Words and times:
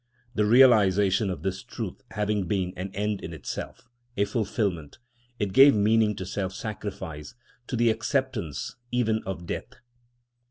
The 0.33 0.45
realisation 0.45 1.29
of 1.29 1.43
this 1.43 1.61
truth 1.61 2.01
having 2.09 2.47
been 2.47 2.73
an 2.75 2.89
end 2.95 3.21
in 3.21 3.33
itself, 3.33 3.87
a 4.17 4.25
fulfilment, 4.25 4.97
it 5.37 5.53
gave 5.53 5.75
meaning 5.75 6.15
to 6.15 6.25
self 6.25 6.53
sacrifice, 6.53 7.35
to 7.67 7.75
the 7.75 7.91
acceptance 7.91 8.77
even 8.91 9.21
of 9.27 9.45
death. 9.45 9.75